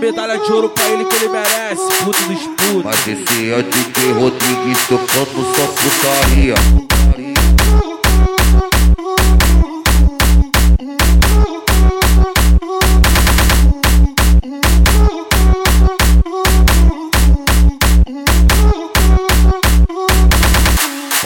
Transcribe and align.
medalha 0.00 0.38
de 0.38 0.50
ouro 0.52 0.70
pra 0.70 0.88
ele 0.88 1.04
que 1.04 1.16
ele 1.16 1.28
merece, 1.28 1.82
puto 2.04 2.22
dos 2.24 2.40
putos. 2.56 2.84
Mas 2.84 3.06
esse 3.06 3.52
é 3.52 3.62
DJ 3.62 4.12
Rodrigues 4.12 4.78
tocando 4.88 5.44
só 5.54 5.66
putaria. 5.66 6.54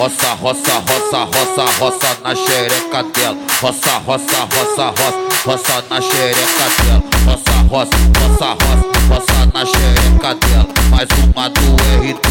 Roça, 0.04 0.34
roça, 0.34 0.82
roça, 0.86 1.24
roça, 1.24 1.78
roça 1.78 2.18
na 2.22 2.34
xereca 2.34 3.02
dela. 3.04 3.38
Roça, 3.62 3.92
roça, 4.04 4.40
roça, 4.52 4.92
roça, 5.00 5.14
roça 5.46 5.84
na 5.88 5.98
xereca 5.98 6.66
dela. 6.76 7.02
Roça, 7.24 7.52
roça, 7.70 7.96
roça, 8.20 8.48
roça, 8.52 8.88
roça 9.08 9.50
na 9.54 9.64
xereca 9.64 10.34
dela. 10.34 10.68
Mais 10.90 11.08
uma 11.24 11.48
do 11.48 11.74
RT, 12.04 12.28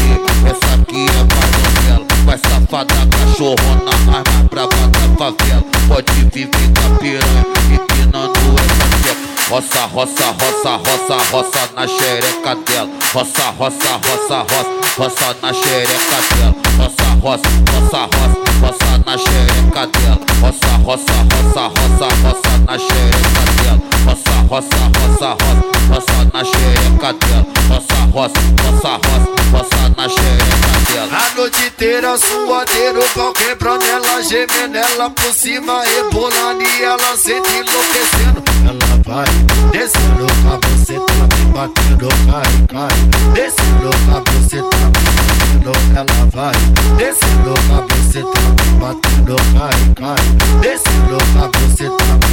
essa 0.48 0.74
aqui 0.80 1.04
é 1.04 1.34
mais 1.34 1.50
novela. 1.64 2.06
Vai 2.24 2.38
safada, 2.38 2.94
cachorrona, 3.10 3.90
arma 4.18 4.48
brava 4.48 4.88
da 4.92 5.16
favela. 5.18 5.64
Pode 5.88 6.12
viver 6.32 6.68
da 6.68 6.96
piranha, 7.00 7.44
empinando 7.72 8.38
essa 8.54 8.86
tcheca. 9.02 9.50
Roça, 9.50 9.86
roça, 9.86 10.26
roça, 10.26 10.76
roça, 10.76 11.30
roça 11.32 11.70
na 11.74 11.88
xereca 11.88 12.54
dela. 12.54 12.90
Roça, 13.12 13.50
roça, 13.58 14.00
roça, 14.06 14.46
roça, 14.48 14.96
roça 14.96 15.36
na 15.42 15.52
xereca 15.52 16.36
dela. 16.36 16.63
Roça, 16.78 17.04
roça, 17.22 17.48
roça, 17.70 18.00
roça, 18.04 18.40
roça 18.60 18.98
na 19.06 19.16
xereca 19.18 19.86
dela. 19.86 20.18
Roça, 20.40 20.76
roça, 20.84 21.12
roça, 21.32 21.64
roça, 21.68 22.08
roça 22.22 22.58
na 22.66 22.78
xereca 22.78 23.42
dela. 23.62 23.80
Roça, 24.04 24.32
roça, 24.48 24.76
roça, 24.98 25.28
roça, 25.30 25.73
roça 25.88 26.30
na 26.32 26.44
xereca 26.44 27.12
dela. 27.12 27.46
Roça, 27.68 27.94
roça, 28.12 28.40
roça, 28.62 28.92
roça, 28.94 29.28
roça 29.52 29.88
na 29.96 30.08
xereca 30.08 30.74
dela. 30.92 31.12
A 31.12 31.36
noite 31.36 31.66
inteira 31.66 32.16
suadeiro, 32.18 33.02
pau 33.14 33.32
quebrando 33.32 33.84
ela, 33.84 34.22
gemendo 34.22 34.76
ela 34.76 35.10
por 35.10 35.32
cima, 35.34 35.82
rebolando 35.82 36.62
e 36.62 36.82
ela 36.82 37.16
sente 37.16 37.50
enlouquecendo. 37.50 38.42
Ela 38.66 39.02
vai 39.04 39.26
descendo 39.70 40.26
pra 40.26 40.56
você, 40.68 40.94
tá 40.94 41.36
me 41.36 41.44
batendo, 41.52 42.08
cai, 42.30 42.50
cai. 42.68 42.96
Descendo 43.34 43.90
pra 44.06 44.18
você, 44.32 44.62
tá 44.62 44.78
me 44.78 45.02
batendo, 45.24 45.72
ela 45.96 46.26
vai 46.32 46.54
descendo 46.96 47.54
pra 47.66 47.78
você, 47.96 48.20
tá 48.22 48.40
me 48.40 48.66
batendo, 48.80 49.36
cai, 49.58 49.78
cai. 49.94 50.22
Descendo 50.60 51.18
pra 51.32 51.46
você, 51.58 51.86
tá 51.90 52.04
me 52.04 52.28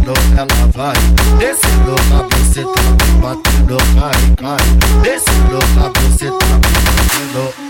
batendo, 0.00 0.14
ela 0.36 0.62
vai 0.74 0.98
descendo 1.38 1.94
pra 2.08 2.20
você, 2.38 2.62
tá 2.64 2.87
batendo, 3.20 3.76
cai, 3.98 4.34
cai. 4.36 4.64
Descendo 5.02 5.58
você, 6.00 6.26
tá 6.30 6.46
batendo. 6.46 7.68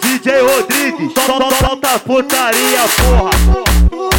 DJ 0.00 0.40
Rodrigues, 0.42 1.12
só 1.14 1.38
só 1.38 1.50
solta 1.56 1.98
putaria, 2.00 2.80
porra. 2.96 3.30
Quando 3.90 4.17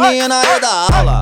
menina 0.00 0.42
é 0.42 0.60
da 0.60 0.86
aula. 0.96 1.20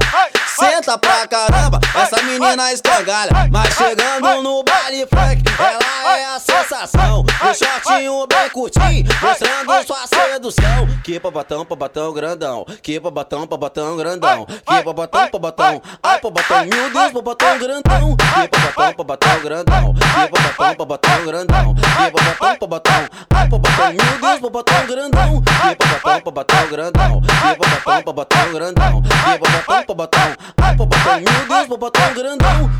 Senta 0.58 0.98
pra 0.98 1.26
caramba, 1.26 1.78
essa 1.94 2.22
menina 2.22 2.72
escangalha. 2.72 3.30
Mas 3.50 3.74
chegando 3.74 4.42
no 4.42 4.62
baile 4.64 5.06
funk, 5.06 5.42
ela 5.58 6.18
é 6.18 6.24
a 6.34 6.40
sensação. 6.68 7.20
O 7.22 7.54
shortinho 7.54 8.26
bem 8.26 8.50
curtinho, 8.50 9.04
mostrando 9.22 9.86
sua 9.86 10.06
sedução. 10.06 10.86
Que 11.02 11.18
babatão, 11.18 11.64
babatão 11.64 12.12
grandão. 12.12 12.66
Que 12.82 13.00
babatão, 13.00 13.46
babatão 13.46 13.96
grandão. 13.96 14.46
Que 14.46 14.82
babatão, 14.82 15.30
babatão. 15.30 15.82
Ai, 16.02 16.20
babatão, 16.20 16.64
meu 16.66 16.90
Deus, 16.90 17.12
babatão 17.12 17.58
grandão. 17.58 18.16
Que 18.16 18.58
babatão, 18.58 18.94
babatão 18.96 19.40
grandão. 19.40 19.94
Que 19.94 20.28
babatão, 20.30 20.74
babatão 20.76 21.24
grandão. 21.24 21.74
Que 21.74 22.10
babatão, 22.10 22.58
babatão. 22.60 23.08
Ai, 23.34 23.48
babatão, 23.48 23.92
meu 23.92 24.20
Deus, 24.20 24.40
babatão 24.40 24.86
grandão. 24.86 25.42
Que 25.42 25.74
babatão, 25.74 26.20
babatão 26.24 26.68
grandão. 26.68 27.20
Que 27.22 27.56
babatão, 27.56 28.02
babatão 28.04 28.52
grandão. 28.52 29.02
Que 29.02 29.38
babatão, 29.38 29.84
babatão. 29.86 30.36
Ai, 30.60 30.76
babatão, 30.76 31.20
meu 31.20 31.46
Deus, 31.48 31.66
babatão 31.66 32.14
grandão. 32.14 32.70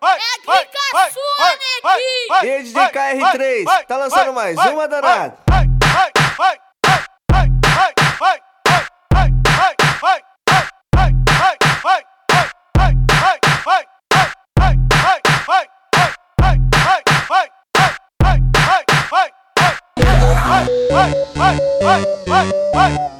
É 0.00 0.06
a 0.06 0.16
clica 0.42 0.78
sua, 1.12 1.48
neguinho! 1.50 2.44
E 2.44 2.50
aí, 2.50 2.62
DJ 2.62 2.88
KR3, 2.88 3.86
tá 3.86 3.96
lançando 3.96 4.32
mais 4.32 4.56
uma 4.56 4.86
danada. 4.86 5.36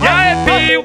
Já 0.00 0.25
é 0.25 0.44
pio, 0.44 0.85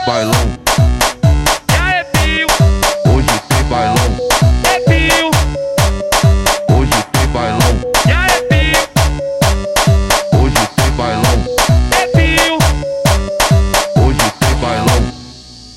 tem 0.00 0.06
bailão, 0.06 0.32
Já 1.70 1.94
é 1.94 2.04
pio, 2.04 2.46
hoje 3.12 3.40
tem 3.48 3.62
bailão, 3.64 4.16
é 4.64 4.80
pio, 4.80 5.30
hoje 6.76 7.04
tem 7.12 7.26
bailão, 7.28 7.80
já 8.06 8.26
é 8.26 8.40
pio, 8.42 8.80
hoje 10.40 10.68
tem 10.76 10.90
bailão, 10.92 11.44
é 11.92 12.06
pio. 12.06 12.58
hoje 14.02 14.32
tem 14.40 14.54
bailão. 14.56 15.00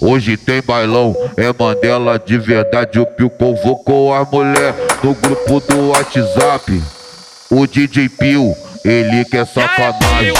Hoje 0.01 0.37
tem 0.37 0.61
bailão, 0.61 1.15
é 1.37 1.53
Mandela 1.57 2.19
de 2.19 2.37
verdade. 2.37 2.99
O 2.99 3.05
Pio 3.05 3.29
convocou 3.29 4.13
a 4.13 4.25
mulher 4.25 4.73
no 5.03 5.13
grupo 5.15 5.59
do 5.61 5.89
WhatsApp. 5.89 6.83
O 7.49 7.65
DJ 7.67 8.09
Pio, 8.09 8.55
ele 8.83 9.25
quer 9.25 9.45
sacanagem. 9.45 10.33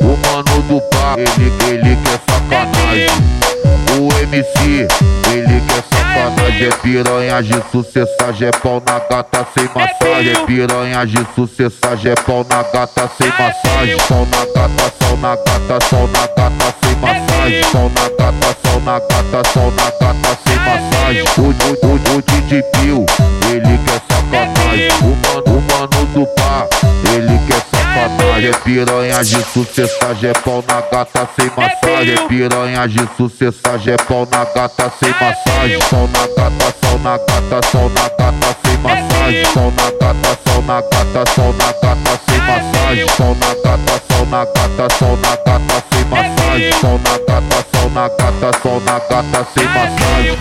O 0.00 0.16
mano 0.26 0.62
do 0.62 0.80
bar, 0.94 1.16
ele, 1.18 1.74
ele 1.74 1.96
quer 1.96 2.20
sacanagem. 2.28 2.81
O 2.92 4.22
MC, 4.22 4.86
ele 5.32 5.60
quer 5.66 5.82
sacanagem. 5.90 6.66
É 6.66 6.70
piranha 6.82 7.42
de 7.42 7.62
sucessagem, 7.70 8.48
é 8.48 8.50
pau 8.50 8.82
na 8.86 8.98
gata 8.98 9.46
sem 9.54 9.64
massagem. 9.64 10.32
É 10.32 10.46
piranha 10.46 11.06
de 11.06 11.26
sucessagem, 11.34 12.12
é 12.12 12.14
pau 12.14 12.46
na 12.48 12.62
gata 12.62 13.10
sem 13.16 13.28
massagem. 13.28 13.96
Pau 14.08 14.26
na 14.26 14.44
gata, 14.44 14.92
sol 15.00 15.16
na 15.16 15.36
gata, 15.36 15.86
sol 15.88 16.08
na 16.08 16.26
gata 16.26 16.74
sem 16.82 16.96
massagem. 16.96 17.64
Sol 17.64 17.90
na 17.94 18.08
gata, 18.10 18.56
sol 18.62 18.80
na 18.82 18.98
gata, 18.98 19.48
sol 19.52 19.72
na 19.72 19.84
gata 19.84 20.38
sem 20.44 20.56
massagem. 20.58 21.22
O, 21.38 21.42
o, 21.42 21.88
o, 21.88 22.16
o 22.18 22.22
DJ 22.22 22.62
Pio, 22.62 23.06
ele 23.50 23.78
quer 23.86 24.02
sacanagem. 24.06 24.88
O 25.00 25.16
mano, 25.24 25.58
o 25.58 25.62
mano 25.72 26.06
do 26.12 26.28
bar, 26.36 26.68
ele 27.14 27.38
quer 27.46 27.54
sacanagem. 27.54 27.71
É 27.94 28.52
piranha 28.64 29.22
de 29.22 29.42
sucessagem, 29.52 30.30
é 30.30 30.32
pau 30.32 30.64
na 30.66 30.80
gata 30.80 31.28
sem 31.36 31.50
massagem. 31.56 32.14
É 32.14 32.26
piranha 32.26 32.88
de 32.88 33.06
sucessagem, 33.16 33.94
é 33.94 33.96
pau 33.98 34.26
na 34.30 34.44
gata 34.44 34.90
sem 34.98 35.10
massagem. 35.10 35.80
Sol 35.82 36.08
na 36.08 36.26
gata, 36.26 36.74
sol 36.82 36.98
na 36.98 37.18
gata, 37.18 37.66
sol 37.70 37.90
na 37.90 38.08
gata 38.08 38.56
sem 38.64 38.76
massagem. 38.78 39.44
Sol 39.52 39.72
na 39.76 39.90
gata, 40.00 40.38
sol 40.44 40.62
na 40.62 40.80
gata, 40.80 41.30
sol 41.34 41.52
na 41.52 41.72
gata 41.72 42.20
sem 42.26 42.38
massagem. 42.40 43.08
Sol 43.16 43.36
na 43.36 43.54
gata, 43.62 44.02
sol 44.08 44.26
na 44.26 44.44
gata, 44.44 44.94
sol 44.98 45.16
na 45.18 45.36
gata 45.36 45.84
sem 45.92 46.04
massagem. 46.06 46.72
Sol 46.80 47.00
na 47.04 47.18
gata, 47.28 47.66
sol 47.72 47.90
na 47.90 48.08
gata, 48.08 48.58
sol 48.62 48.80
na 48.80 48.98
gata 48.98 49.46
sem 49.54 49.66
massagem. 49.68 50.38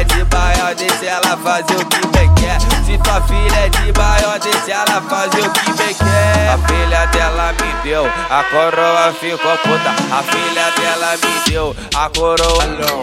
Filha 0.00 0.02
é 0.02 0.04
de 0.04 0.24
maior, 0.34 0.74
deixa 0.74 1.06
ela 1.06 1.36
fazer 1.36 1.76
o 1.76 1.86
que 1.86 2.06
bem 2.08 2.34
quer. 2.34 2.60
Se 2.84 2.98
tua 2.98 3.20
filha 3.22 3.56
é 3.56 3.68
de 3.68 3.92
maior, 3.98 4.38
deixa 4.38 4.72
ela 4.72 5.00
fazer 5.02 5.46
o 5.46 5.50
que 5.50 5.72
bem 5.72 5.94
quer. 5.94 6.48
A 6.48 6.58
filha 6.66 7.06
dela 7.06 7.52
me 7.52 7.82
deu, 7.82 8.06
a 8.06 8.44
coroa 8.44 9.12
ficou 9.20 9.58
puta. 9.58 9.90
A 10.12 10.22
filha 10.22 10.70
dela 10.76 11.16
me 11.16 11.50
deu, 11.50 11.76
a 11.94 12.08
coroa 12.10 12.66
não. 12.66 13.02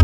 É, 0.00 0.03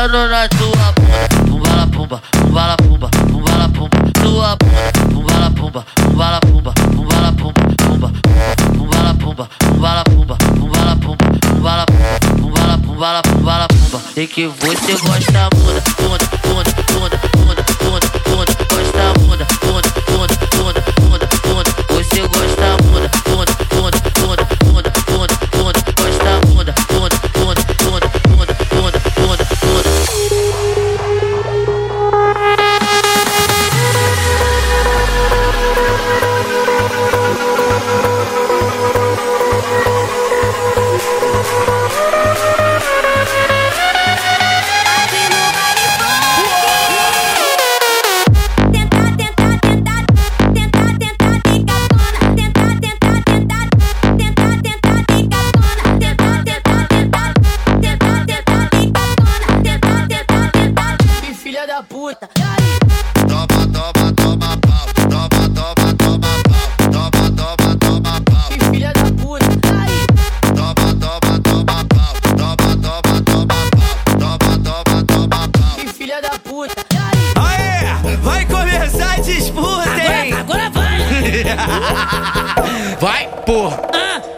batendo 0.00 0.28
na 0.28 0.48
tua 0.48 0.92
bunda. 0.96 1.28
Pumba 1.46 1.76
la 1.76 1.86
pumba, 1.86 2.20
pumba 2.40 2.66
la 2.66 2.76
pumba, 2.76 3.08
pumba 3.08 3.56
la 3.58 3.68
pumba, 3.68 4.12
tua 4.22 4.56
bunda. 4.56 4.92
Pumba 5.12 5.38
la 5.38 5.50
pumba, 5.50 5.84
pumba 5.94 6.30
la 6.30 6.40
pumba, 6.40 6.72
pumba 6.72 7.20
la 7.20 7.32
pumba, 7.32 7.62
pumba, 7.76 8.12
pumba 8.72 9.02
la 9.02 9.14
pumba, 9.14 9.48
pumba 9.58 9.94
la 9.94 10.04
pumba, 10.04 10.36
pumba 10.36 10.84
la 10.84 10.96
pumba, 10.96 11.16
pumba 11.40 11.76
la 11.76 11.86
pumba, 11.86 12.18
pumba 12.36 12.66
la 12.66 12.78
pumba 12.78 13.22
pumba 13.22 13.58
la 13.58 13.68
pumba. 13.68 14.00
Sei 14.14 14.26
que 14.26 14.46
você 14.46 14.94
gosta 14.94 15.48
bunda, 15.50 15.82
bunda, 15.98 16.29
Vai, 83.00 83.26
porra! 83.46 83.80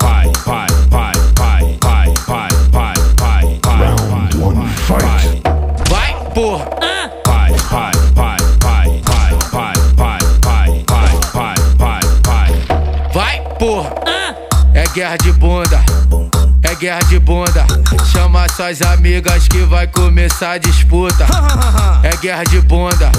Vai, 0.01 0.31
vai, 0.47 0.67
vai, 0.89 1.13
vai, 1.37 1.75
vai, 1.81 2.15
vai, 2.29 2.49
vai, 2.71 2.95
vai, 3.19 3.45
vai, 3.59 3.59
vai, 3.59 4.63
vai. 4.89 5.43
Vai, 5.91 6.15
porra! 6.33 6.69
Vai, 7.27 7.53
vai, 7.71 7.93
vai, 8.15 8.37
vai, 8.61 9.03
vai, 9.03 9.35
vai, 9.51 9.73
vai, 9.97 10.23
vai, 10.45 10.85
vai, 10.89 11.15
vai, 11.35 11.55
vai, 11.77 12.01
vai. 12.25 13.13
Vai, 13.13 13.41
porra! 13.59 13.91
É 14.75 14.87
guerra 14.95 15.17
de 15.17 15.33
bunda, 15.33 15.81
é 16.63 16.75
guerra 16.77 17.01
de 17.09 17.19
bunda. 17.19 17.67
Chama 18.13 18.47
suas 18.49 18.81
amigas 18.81 19.49
que 19.49 19.65
vai 19.65 19.89
começar 19.89 20.53
a 20.53 20.59
disputa. 20.59 21.27
É 22.05 22.17
guerra 22.17 22.45
de 22.45 22.61
bunda, 22.61 23.11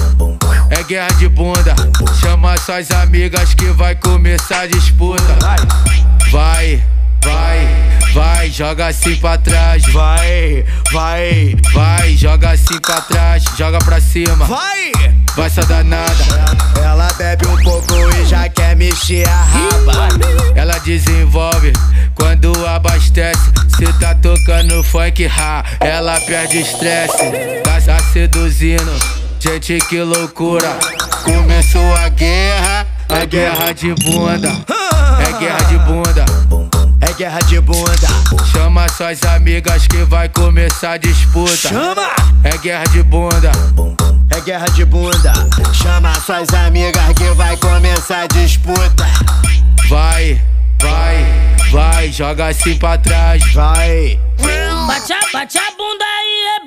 é 0.70 0.82
guerra 0.82 1.08
de 1.18 1.28
bunda. 1.28 1.74
Chama 2.20 2.56
suas 2.58 2.90
amigas 2.90 3.54
que 3.54 3.66
vai 3.66 3.94
começar 3.94 4.60
a 4.60 4.66
disputa. 4.66 5.36
Vai, 6.30 6.82
vai, 7.22 7.68
vai, 8.12 8.50
joga 8.50 8.86
assim 8.86 9.16
pra 9.16 9.38
trás. 9.38 9.84
Vai, 9.92 10.64
vai, 10.92 11.56
vai, 11.72 12.16
joga 12.16 12.50
assim 12.50 12.78
pra 12.80 13.00
trás, 13.00 13.44
joga 13.56 13.78
pra 13.78 14.00
cima. 14.00 14.44
Vai, 14.46 14.92
vai 15.36 15.50
só 15.50 15.62
danada. 15.62 16.12
Ela 16.82 17.12
bebe 17.14 17.46
um 17.46 17.56
pouco 17.62 17.94
e 18.20 18.26
já 18.26 18.48
quer 18.48 18.74
mexer 18.76 19.28
a 19.28 19.44
raba. 19.44 20.08
Ela 20.54 20.78
desenvolve 20.78 21.72
quando 22.14 22.52
abastece. 22.66 23.52
Cê 23.76 23.92
tá 23.98 24.14
tocando 24.14 24.82
funk 24.84 25.26
ha, 25.26 25.64
ela 25.80 26.20
perde 26.20 26.60
estresse. 26.60 27.16
Tá, 27.64 27.80
tá 27.80 27.98
seduzindo, 28.12 28.92
gente 29.44 29.78
que 29.88 30.00
loucura. 30.00 30.78
Começou 31.22 31.94
a 31.96 32.08
guerra, 32.08 32.86
a 33.10 33.26
guerra 33.26 33.72
de 33.74 33.94
bunda. 34.02 34.48
É 35.20 35.38
guerra 35.38 35.64
de 35.64 35.78
bunda. 35.80 36.24
É 37.02 37.12
guerra 37.12 37.38
de 37.40 37.60
bunda. 37.60 38.08
Chama 38.50 38.88
suas 38.88 39.22
amigas 39.24 39.86
que 39.86 39.98
vai 40.04 40.30
começar 40.30 40.92
a 40.92 40.96
disputa. 40.96 41.68
Chama! 41.68 42.08
É 42.42 42.56
guerra 42.56 42.84
de 42.84 43.02
bunda. 43.02 43.52
É 44.34 44.40
guerra 44.40 44.66
de 44.66 44.84
bunda. 44.86 45.32
Chama 45.74 46.14
suas 46.20 46.48
amigas 46.54 47.04
que 47.14 47.28
vai 47.34 47.54
começar 47.58 48.22
a 48.22 48.26
disputa. 48.26 49.04
Vai, 49.90 50.40
vai, 50.80 51.26
vai, 51.70 52.10
joga 52.10 52.46
assim 52.46 52.78
pra 52.78 52.96
trás. 52.96 53.44
Vai. 53.52 54.18
Bate 54.86 55.12
a, 55.12 55.20
bate 55.32 55.58
a 55.58 55.70
bunda 55.76 56.04
aí, 56.04 56.62
é 56.62 56.63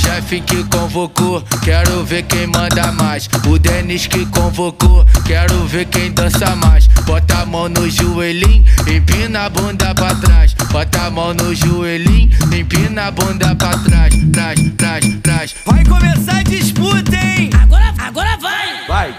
Jeff 0.00 0.40
que 0.40 0.64
convocou, 0.64 1.42
quero 1.62 2.02
ver 2.04 2.22
quem 2.22 2.46
manda 2.46 2.90
mais. 2.92 3.28
O 3.46 3.58
Denis 3.58 4.06
que 4.06 4.24
convocou, 4.26 5.04
quero 5.26 5.66
ver 5.66 5.84
quem 5.86 6.10
dança 6.10 6.56
mais. 6.56 6.86
Bota 7.04 7.42
a 7.42 7.46
mão 7.46 7.68
no 7.68 7.88
joelhinho, 7.88 8.64
empina 8.88 9.44
a 9.44 9.50
bunda 9.50 9.94
pra 9.94 10.14
trás. 10.14 10.54
Bota 10.72 11.02
a 11.02 11.10
mão 11.10 11.34
no 11.34 11.54
joelhinho, 11.54 12.30
empina 12.50 13.08
a 13.08 13.10
bunda 13.10 13.54
pra 13.54 13.76
trás. 13.78 14.14
Trás, 14.32 14.58
trás, 14.76 15.04
trás. 15.22 15.54
Vai 15.66 15.84
começar 15.84 16.38
a 16.38 16.42
disputa, 16.42 17.16
hein? 17.16 17.50
Agora, 17.60 17.92
agora. 17.98 18.38
Vai. 18.38 18.86
Vai, 18.88 19.14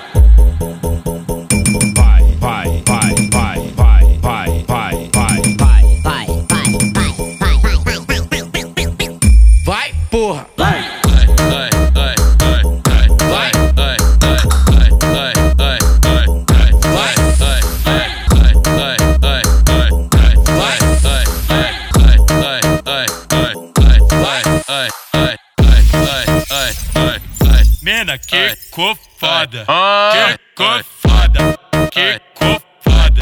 que 28.72 28.76
cor 28.76 28.96
foda. 29.20 29.66
Que 29.66 30.38
cor 30.56 30.84
foda. 30.84 31.60
Que 31.92 32.22
cor 32.34 32.62
foda. 32.80 33.22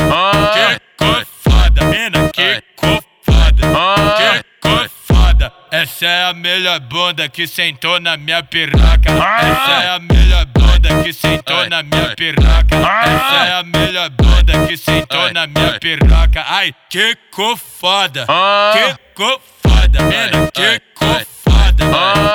Que 0.54 0.80
cor 0.96 1.26
foda. 1.26 1.86
Mina, 1.86 2.32
cor 2.76 3.04
foda. 3.24 4.44
Cor 4.62 4.90
foda. 4.90 5.54
Essa 5.72 6.06
é 6.06 6.24
a 6.26 6.34
melhor 6.34 6.80
bunda 6.82 7.28
que 7.30 7.48
sentou 7.48 8.00
na 8.00 8.16
minha 8.16 8.44
piroca. 8.44 9.10
Essa 9.10 9.84
é 9.84 9.90
a 9.90 10.00
melhor 10.00 10.46
bunda 10.46 11.04
que 11.04 11.14
sentou 11.14 11.68
na 11.68 11.82
minha 11.82 12.16
piroca. 12.16 12.76
Essa 12.76 13.46
é 13.48 13.54
a 13.54 13.64
melhor 13.64 14.10
bunda 14.12 14.68
que 14.68 14.78
sentou 14.78 15.34
na 15.34 15.48
minha 15.48 15.80
piroca. 15.80 16.46
Ai, 16.48 16.74
que 16.90 17.16
co 17.32 17.58
foda. 17.58 18.28
Que 18.74 18.96
co 19.16 19.42
foda, 19.64 20.02
mina, 20.04 20.52
que 20.54 20.80
co 20.94 21.06
foda. 21.44 21.86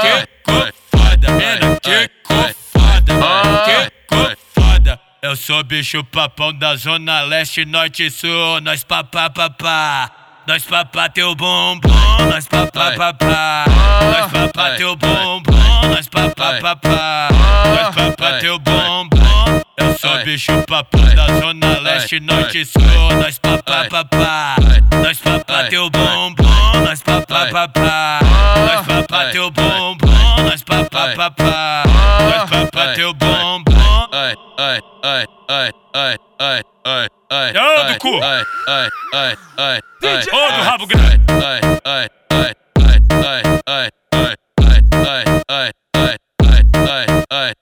Que 0.02 0.26
co 0.42 0.72
foda, 0.90 1.30
mina, 1.32 1.80
que 1.80 2.13
Eu 5.24 5.34
sou 5.36 5.64
bicho 5.64 6.04
papão 6.04 6.52
da 6.52 6.76
zona 6.76 7.22
leste, 7.22 7.64
norte 7.64 8.04
e 8.04 8.10
sul. 8.10 8.60
Nós 8.60 8.84
papá 8.84 9.30
papá. 9.30 10.10
Nós 10.46 10.62
papá 10.66 11.08
teu 11.08 11.34
bumbum, 11.34 11.88
nós 12.30 12.46
papá 12.46 12.92
papá. 12.92 13.64
Nós 14.02 14.30
papá 14.30 14.74
teu 14.76 14.94
bumbum, 14.94 15.88
nós 15.88 16.08
papá 16.08 16.60
papá. 16.60 17.28
Nós 17.74 17.94
papá 17.94 18.38
teu 18.38 18.58
bumbum. 18.58 19.62
Eu 19.78 19.98
sou 19.98 20.22
bicho 20.24 20.52
papão 20.68 21.02
da 21.14 21.26
zona 21.40 21.80
leste, 21.80 22.20
norte 22.20 22.60
e 22.60 22.66
sul. 22.66 22.82
Nós 23.18 23.38
papá 23.38 23.86
papá. 23.88 24.56
Nós 25.02 25.18
papá 25.20 25.64
teu 25.70 25.88
bumbum, 25.88 26.84
nós 26.84 27.00
papá 27.00 27.46
papá. 27.50 28.20
Nós 28.58 28.86
papá 28.86 29.30
teu 29.30 29.50
bumbum, 29.50 30.42
nós 30.50 30.62
papá 30.62 31.14
papá. 31.16 31.82
Nós 32.28 32.50
papá 32.50 32.92
teu 32.92 33.14
bumbum. 33.14 33.73
Ai, 34.14 34.32
ai, 34.58 34.80
ai, 35.02 35.26
ai, 35.48 35.72
ai, 35.92 36.16
ai, 36.38 36.62
ai, 36.84 37.08
ai. 37.30 37.50
Ô, 37.50 37.84
do 37.84 37.98
cu! 37.98 38.22
Ai, 38.22 38.44
ai, 38.68 38.88
ai, 39.12 39.36
ai, 39.56 39.80
ai. 40.04 40.22
Ô, 40.30 40.50
do 40.54 40.62
rabo 40.62 40.86
grande! 40.86 41.32
Ai, 41.32 41.60
ai, 41.84 42.08
ai, 42.30 42.54
ai, 42.76 43.00
ai, 43.10 43.42
ai, 43.66 43.90
ai, 44.14 44.30
ai, 44.94 45.24
ai, 45.48 45.72
ai, 45.98 46.62
ai, 46.86 47.24
ai, 47.28 47.52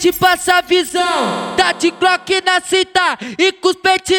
te 0.00 0.12
passar 0.12 0.62
visão. 0.62 1.54
Tá 1.58 1.72
de 1.72 1.90
Glock 1.90 2.42
na 2.44 2.58
cinta 2.60 3.18
e 3.38 3.52
com 3.52 3.68
os 3.68 3.76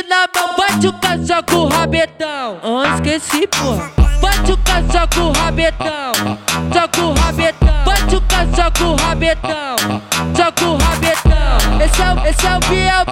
na 0.08 0.28
mão. 0.36 0.56
Bate 0.56 0.88
o 0.88 0.94
cachorro 0.94 1.44
com 1.50 1.56
o 1.56 1.68
rabetão. 1.70 2.60
Ah, 2.64 2.96
esqueci, 2.96 3.48
pô. 3.48 3.74
Bate 4.22 4.52
o 4.52 4.58
cachorro 4.58 5.08
com 5.16 5.22
o 5.22 5.32
rabetão. 5.32 6.38
Joga 6.72 7.02
o 7.02 7.14
rabetão. 7.14 7.84
Bate 7.84 8.16
o 8.16 8.22
cachorro 8.22 8.72
com 8.78 8.84
o 8.84 8.96
rabetão. 8.96 9.76
Joga 10.38 10.66
o 10.66 10.78
rabetão. 10.78 11.82
Esse 11.84 12.02
é, 12.02 12.14
o- 12.14 12.28
esse 12.28 12.46
é 12.46 12.56
o 12.56 12.60
Biel 12.70 13.06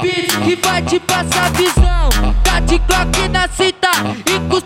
que 0.43 0.55
vai 0.67 0.81
te 0.83 0.99
passar 0.99 1.51
visão. 1.53 2.09
Tá 2.43 2.59
de 2.59 2.77
Glock 2.77 3.27
na 3.29 3.47
cinta 3.47 3.89
e 4.27 4.39
com 4.47 4.55
os 4.57 4.63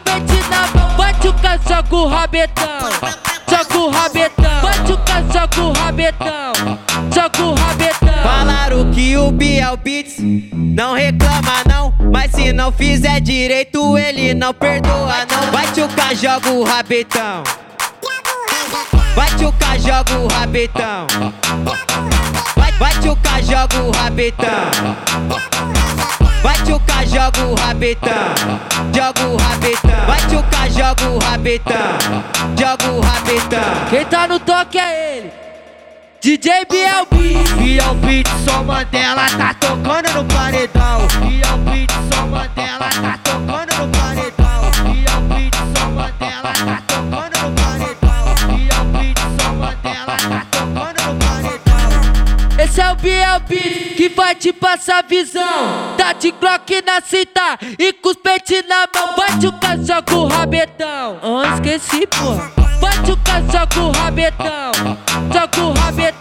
na 0.50 0.68
mão. 0.76 0.98
Bate 0.98 1.28
o 1.30 1.34
cachorro 1.36 1.84
com 1.90 1.96
o 1.96 2.08
rabetão. 2.08 2.68
Joga 3.50 3.78
o 3.78 3.90
rabetão. 3.90 4.62
Bate 4.62 4.92
o 4.92 4.98
cachorro 4.98 5.50
com 5.56 5.62
o 5.62 5.74
rabetão. 5.74 6.54
Joga 7.14 7.44
o 7.44 7.54
rabetão. 7.56 7.93
Que 8.94 9.18
o 9.18 9.32
Biel 9.32 9.76
Beats 9.78 10.18
não 10.54 10.94
reclama 10.94 11.64
não. 11.68 11.94
Mas 12.12 12.32
se 12.32 12.54
não 12.54 12.72
fizer 12.72 13.20
direito 13.20 13.98
ele 13.98 14.34
não 14.34 14.54
perdoa 14.54 15.26
não. 15.30 15.52
Vai 15.52 15.66
tchucar, 15.74 16.16
joga 16.16 16.50
o 16.52 16.64
rabetão. 16.64 17.44
Vai 19.16 19.30
tchucar, 19.38 19.80
joga 19.80 20.18
o 20.20 20.28
rabetão. 20.28 21.08
Vai, 22.56 22.72
vai 22.74 22.94
tchucar, 23.00 23.44
joga 23.44 23.82
o 23.82 23.92
rabetão. 23.92 24.96
Vai 26.44 26.58
tchucar, 26.64 27.08
joga 27.08 27.46
o 27.46 27.56
rabetão. 27.56 28.12
Joga 28.94 29.28
o 29.28 29.38
rabetão. 29.38 30.06
Vai 30.06 30.20
tchucar, 30.28 30.70
joga 30.70 31.10
o 31.10 31.18
rabetão. 31.20 31.76
Joga 32.60 32.92
o 32.92 33.02
rabetão. 33.02 33.90
Quem 33.90 34.06
tá 34.06 34.28
no 34.28 34.40
toque 34.40 34.78
é 34.78 35.18
ele. 35.18 35.43
DJ 36.24 36.64
Biel 36.70 37.06
Beat. 37.12 37.58
Biel 37.58 37.96
Beat, 37.96 38.26
só 38.46 38.64
Mandela 38.64 39.26
tá 39.38 39.54
tocando 39.56 40.10
no 40.14 40.24
paredão. 40.34 41.06
Biel 41.20 41.58
Beat, 41.66 41.92
só 42.10 42.26
Mandela 42.26 42.90
tá 42.90 43.20
tocando 43.22 43.76
no 43.78 43.92
paredão. 43.92 44.72
Biel 44.86 45.22
Beat, 45.28 45.54
só 45.76 45.90
Mandela 45.90 46.54
tá 46.54 46.82
tocando 46.88 47.36
no 47.42 47.52
paredão. 47.62 48.36
Biel 48.48 48.86
Beat, 48.94 49.18
só 49.38 49.52
Mandela 49.52 50.18
tá 50.18 50.46
tocando 50.50 51.04
no 51.04 51.20
paredão. 51.20 52.64
Esse 52.64 52.80
é 52.80 52.90
o 52.90 52.96
Biel 52.96 53.42
que 53.98 54.08
vai 54.16 54.34
te 54.34 54.54
passar 54.54 55.04
visão. 55.04 55.96
Tá 55.98 56.14
de 56.14 56.32
Glock 56.32 56.82
na 56.86 57.02
cinta 57.02 57.60
e 57.78 57.92
peitos 57.92 58.64
na 58.70 58.88
mão. 58.96 59.14
Bate 59.18 59.48
o 59.48 59.52
cachorro 59.60 60.04
com 60.04 60.16
o 60.16 60.28
rabetão. 60.28 61.20
Ah, 61.22 61.56
esqueci, 61.56 62.08
pô. 62.08 62.64
Bate 62.80 63.12
o 63.12 63.18
cachorro 63.18 63.68
com 63.74 63.82
o 63.82 63.92
rabetão. 63.92 64.72
Joga 65.34 65.62
o 65.62 65.74
rabetão. 65.74 66.13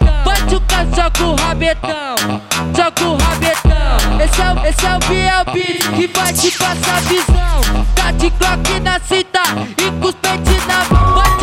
Bate 0.95 1.23
o 1.23 1.35
rabetão. 1.35 2.15
Joga 2.75 3.03
o 3.09 3.17
rabetão. 3.17 4.21
Esse 4.23 4.41
é, 4.41 4.53
o- 4.53 4.65
esse 4.67 4.85
é 4.85 4.95
o 4.95 4.99
Biel 4.99 5.45
Beat 5.53 5.95
que 5.95 6.07
vai 6.19 6.33
te 6.33 6.51
passar 6.51 7.01
visão. 7.01 7.85
Tá 7.95 8.11
de 8.11 8.29
Glock 8.29 8.79
na 8.81 8.99
cinta 8.99 9.41
e 9.77 9.91
com 9.99 10.07
os 10.07 10.15
na 10.67 10.85
mão. 10.95 11.42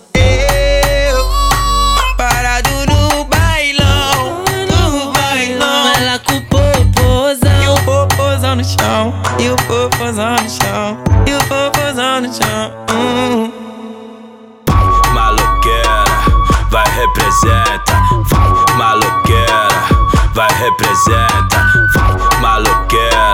Chão. 8.79 9.13
E 9.39 9.49
o 9.49 9.55
popozão 9.55 10.35
no 10.35 10.49
chão. 10.49 10.97
E 11.27 11.33
o 11.33 11.39
popozão 11.39 12.21
no 12.21 12.33
chão. 12.33 12.71
Hum. 12.91 13.51
Maloqueira, 15.13 16.03
vai 16.69 16.85
representa. 16.95 17.93
Vai, 18.29 18.75
maloqueira, 18.77 19.67
vai 20.33 20.49
representa. 20.59 21.71
Vai, 21.93 22.39
maloqueira, 22.39 23.31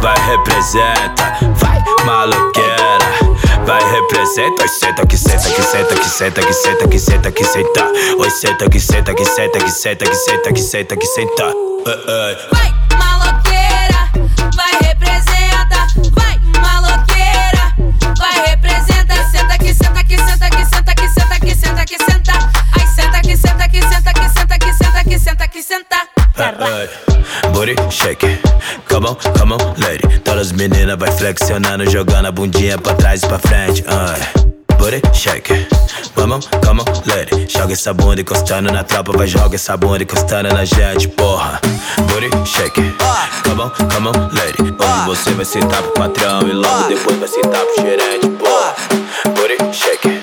vai 0.00 0.18
representa. 0.28 1.38
Vai, 1.54 1.84
maloqueira. 2.04 2.64
Vai 3.66 3.82
representa, 3.92 4.60
Oi, 4.62 4.68
senta 4.68 5.06
que 5.06 5.16
senta 5.16 5.48
que 5.48 5.62
senta 5.62 5.94
que 5.94 6.04
senta 6.04 6.42
que 6.42 6.52
senta 6.52 6.86
que 6.86 6.98
senta 6.98 7.32
que 7.32 7.44
senta. 7.44 7.92
Oi 8.18 8.30
senta 8.30 8.68
que 8.68 8.78
senta 8.78 9.14
que 9.14 9.24
senta 9.24 9.58
que 9.58 9.70
senta 9.70 10.04
que 10.04 10.14
senta 10.14 10.52
que 10.52 10.60
senta 10.60 10.96
que 10.98 11.06
senta. 11.06 11.44
Vai, 12.52 12.74
Hey, 26.36 26.88
Booty 27.52 27.76
shake, 27.90 28.40
come 28.88 29.06
on, 29.06 29.14
come 29.36 29.52
on, 29.52 29.74
lady. 29.78 30.18
Todas 30.24 30.48
as 30.48 30.52
meninas 30.52 30.98
vai 30.98 31.12
flexionando, 31.12 31.88
jogando 31.88 32.26
a 32.26 32.32
bundinha 32.32 32.76
pra 32.76 32.92
trás 32.94 33.22
e 33.22 33.26
pra 33.28 33.38
frente. 33.38 33.84
Ay. 33.86 34.20
Booty 34.76 35.00
shake, 35.12 35.68
come 36.16 36.34
on, 36.34 36.40
come 36.60 36.80
on, 36.80 36.86
lady. 37.06 37.46
Joga 37.46 37.72
essa 37.72 37.94
bunda 37.94 38.20
encostando 38.20 38.72
na 38.72 38.82
tropa, 38.82 39.12
vai 39.12 39.28
joga 39.28 39.54
essa 39.54 39.76
bunda 39.76 40.02
encostando 40.02 40.52
na 40.52 40.64
gente, 40.64 41.06
porra. 41.06 41.60
Booty 42.08 42.28
shake, 42.44 42.82
come 43.44 43.62
on, 43.62 43.70
come 43.70 44.08
on, 44.08 44.30
lady. 44.34 44.74
Hoje 44.82 45.04
você 45.06 45.30
vai 45.34 45.44
sentar 45.44 45.82
pro 45.82 45.92
patrão 45.92 46.40
e 46.48 46.52
logo 46.52 46.88
depois 46.88 47.16
vai 47.16 47.28
sentar 47.28 47.64
pro 47.64 47.76
gerente, 47.80 48.26
porra. 48.30 48.74
Booty 49.36 49.72
shake, 49.72 50.13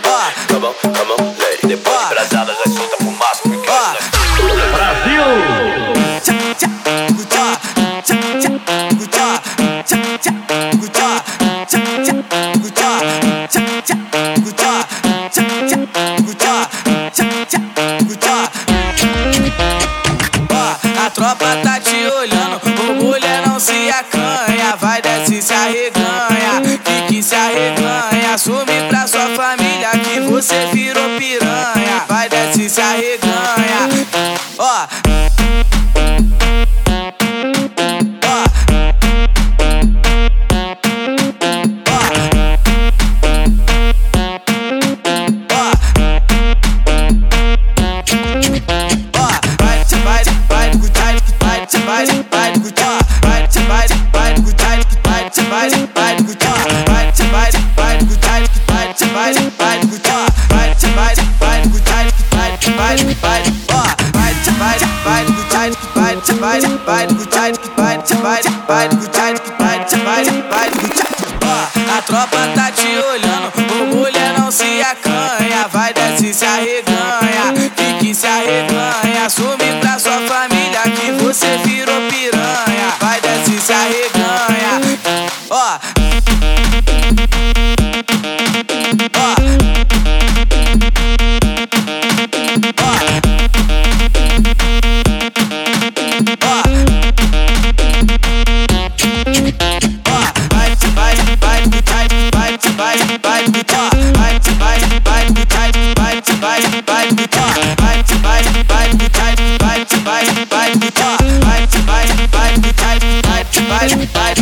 bite, 113.82 113.96
bite. 113.96 114.41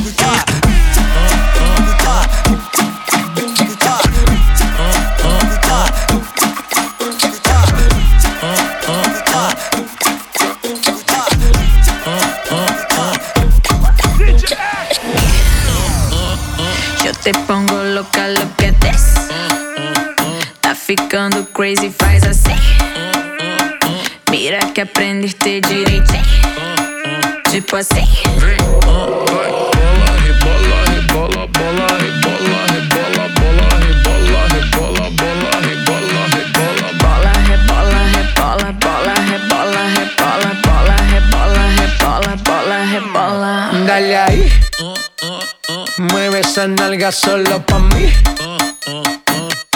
Nalga 47.00 47.12
solo 47.12 47.66
pa' 47.66 47.80
mí. 47.80 48.12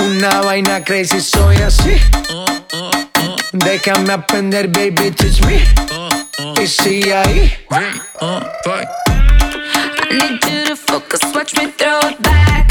Una 0.01 0.41
vaina 0.41 0.83
crazy, 0.83 1.21
soy 1.21 1.55
así. 1.57 1.95
Déjame 3.53 4.11
aprender, 4.13 4.67
baby, 4.67 5.11
teach 5.11 5.41
me. 5.45 5.63
Y 6.61 6.67
sigue 6.67 7.15
ahí. 7.15 7.53
I 7.71 8.85
need 10.11 10.43
you 10.43 10.65
to 10.65 10.75
focus, 10.75 11.21
watch 11.33 11.53
me 11.57 11.71
throw 11.77 11.99
it 12.09 12.21
back. 12.21 12.69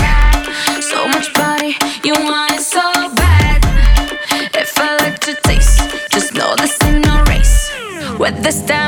So 0.83 1.09
much 1.09 1.33
body, 1.33 1.77
you 2.05 2.15
want 2.15 2.53
it 2.53 2.61
so 2.61 2.83
bad. 3.15 3.65
If 4.55 4.79
I 4.79 4.97
like 4.99 5.19
to 5.21 5.35
taste, 5.45 5.81
just 6.11 6.35
know 6.35 6.55
this 6.57 6.77
ain't 6.83 7.07
no 7.07 7.23
race. 7.25 7.71
With 8.19 8.43
the 8.43 8.53
stamina, 8.53 8.82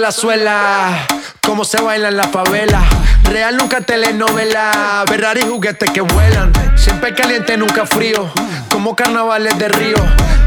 la 0.00 0.12
suela. 0.12 1.06
Cómo 1.42 1.64
se 1.64 1.80
baila 1.80 2.08
en 2.08 2.16
la 2.16 2.28
favela. 2.28 2.80
Real 3.24 3.56
nunca 3.56 3.80
telenovela. 3.80 5.04
Ferrari 5.06 5.42
juguetes 5.42 5.90
que 5.90 6.00
vuelan. 6.00 6.52
Siempre 6.76 7.14
caliente, 7.14 7.56
nunca 7.56 7.84
frío. 7.86 8.30
Como 8.70 8.96
carnavales 8.96 9.58
de 9.58 9.68
río. 9.68 9.96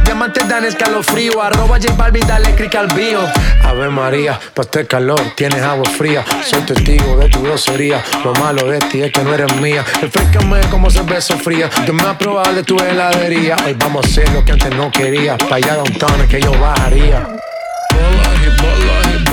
Diamantes 0.06 0.48
dan 0.50 0.66
escalofrío. 0.66 1.42
Arroba 1.42 1.78
J 1.80 1.94
Balvin, 1.94 2.26
dale 2.26 2.56
click 2.56 2.74
al 2.76 2.88
bio. 2.88 3.20
Ave 3.63 3.89
María, 3.89 4.39
pa' 4.54 4.63
este 4.63 4.88
calor 4.88 5.22
tienes 5.36 5.62
agua 5.62 5.89
fría. 5.98 6.26
Soy 6.44 6.62
testigo 6.62 7.18
de 7.18 7.30
tu 7.30 7.44
grosería. 7.44 8.04
Lo 8.24 8.34
malo 8.34 8.68
de 8.68 8.80
ti 8.80 9.04
es 9.04 9.12
que 9.12 9.24
no 9.24 9.34
eres 9.34 9.56
mía. 9.58 9.86
Refrescame 10.02 10.62
como 10.72 10.89
cerveza 10.89 11.38
fría. 11.38 11.70
Yo 11.86 11.94
me 11.94 12.02
voy 12.02 12.12
a 12.12 12.18
probar 12.18 12.56
de 12.56 12.63
tu 12.63 12.78
heladería. 12.80 13.56
Hoy 13.66 13.76
vamos 13.78 14.06
a 14.06 14.08
hacer 14.08 14.30
lo 14.30 14.44
que 14.44 14.54
antes 14.54 14.76
no 14.76 14.89
quería. 14.92 15.38
Pa' 15.38 15.56
allá 15.56 15.76
downtown 15.76 16.22
es 16.22 16.28
que 16.28 16.42
yo 16.42 16.52
bajaría. 16.60 17.28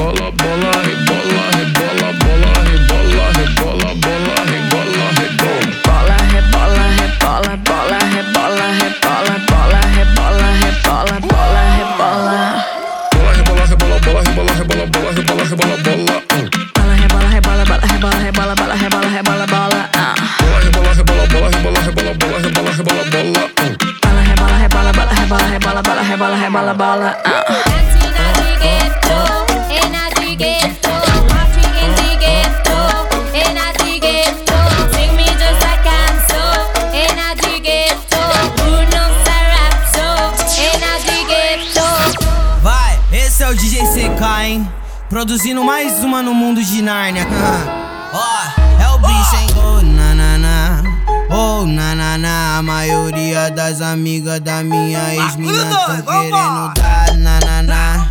bola, 0.01 0.31
bola 0.33 0.71
bola. 0.89 1.10
Produzindo 45.31 45.62
mais 45.62 46.03
uma 46.03 46.25
no 46.25 46.35
mundo 46.35 46.61
de 46.61 46.83
Nárnia. 46.83 47.25
Ó, 48.12 48.83
é 48.83 48.88
o 48.88 48.99
bicho, 48.99 49.37
hein? 49.37 49.47
Oh, 49.57 49.81
na, 49.81 50.12
na, 50.12 50.38
na. 50.38 50.83
Oh, 51.31 51.64
na, 51.64 51.95
na, 51.95 52.19
na. 52.19 52.59
A 52.59 52.62
maioria 52.64 53.49
das 53.49 53.81
amigas 53.81 54.40
da 54.40 54.64
minha 54.64 55.14
ex-mina 55.14 55.66
tão 55.66 56.03
querendo 56.03 56.75
dar 56.75 57.16
na, 57.16 57.38
na, 57.38 57.62
na. 57.62 58.09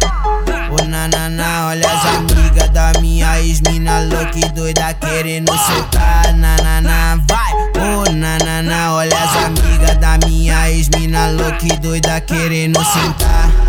Oh, 0.72 0.86
na, 0.86 1.10
na, 1.10 1.28
na. 1.28 1.68
Olha 1.68 1.92
as 1.92 2.06
amigas 2.06 2.70
da 2.70 2.94
minha 3.02 3.42
ex-mina 3.42 4.00
louca 4.00 4.40
e 4.40 4.50
doida 4.54 4.94
querendo 4.94 5.52
soltar. 5.58 6.34
Na, 6.38 6.56
na, 6.56 6.80
na. 6.80 7.16
Vai. 7.28 7.52
Oh, 7.76 8.10
na, 8.14 8.38
na, 8.38 8.62
na. 8.62 8.94
Olha 8.94 9.18
as 9.18 9.44
amigas 9.44 9.98
da 9.98 10.18
minha 10.26 10.72
ex-mina 10.72 11.32
louca 11.32 11.66
e 11.66 11.78
doida 11.80 12.22
querendo 12.22 12.82
sentar. 12.86 13.69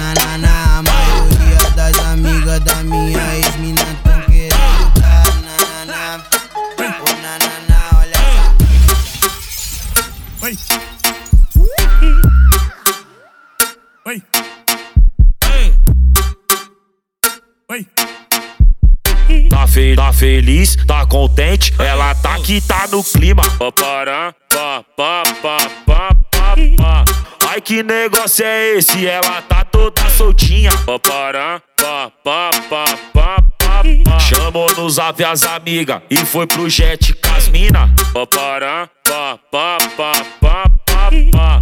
Da 2.63 2.83
minha 2.83 3.35
ex-mina 3.35 3.85
tão 4.03 4.21
querendo 4.21 4.99
dar. 4.99 5.25
Nanana, 5.41 6.23
oh, 6.55 6.81
nanana, 7.21 7.79
olha 7.99 8.17
só. 10.37 10.45
Oi. 10.45 10.57
Oi. 14.05 14.23
Oi. 17.69 17.87
Tá, 19.49 19.67
fe 19.67 19.95
tá 19.95 20.11
feliz, 20.11 20.75
tá 20.85 21.05
contente, 21.05 21.73
ela 21.79 22.13
tá 22.15 22.37
que 22.39 22.59
tá 22.61 22.87
no 22.91 23.03
clima. 23.03 23.43
Pá, 23.57 23.71
pará, 23.71 24.35
pá, 24.49 24.83
pá, 24.97 25.23
pá, 25.41 25.57
pá, 25.85 26.15
pá, 26.31 26.55
pá. 26.77 27.05
Ai 27.49 27.61
que 27.61 27.83
negócio 27.83 28.45
é 28.45 28.77
esse? 28.77 29.05
Ela 29.05 29.41
tá 29.41 29.60
toda 29.89 30.09
soltinha. 30.11 30.71
Pá, 30.85 30.99
pará, 30.99 31.61
pá, 31.75 32.11
pá, 32.23 32.49
pá, 32.69 32.85
pá, 33.13 33.37
pá, 33.57 33.83
pá. 34.05 34.19
Chamou 34.19 34.71
no 34.75 34.87
zap 34.89 35.23
as 35.23 35.43
amigas 35.43 36.01
e 36.09 36.17
foi 36.17 36.45
pro 36.45 36.69
jet 36.69 37.13
com 37.13 37.33
as 37.35 37.47
mina. 37.47 37.93
Pá, 38.13 38.27
pará, 38.27 38.89
pá, 39.03 39.39
pá, 39.51 39.77
pá, 39.97 40.11
pá, 40.39 40.63
pá, 40.85 41.09
pá. 41.31 41.59